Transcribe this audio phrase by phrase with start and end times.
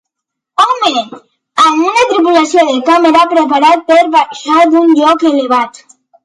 [0.61, 0.87] Home
[1.63, 5.85] amb una tripulació de càmera preparats per baixar d'un lloc elevat.